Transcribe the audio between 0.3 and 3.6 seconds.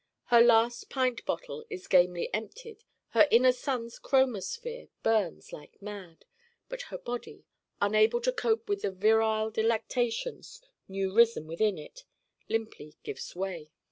Her last pint bottle is gamely emptied, her inner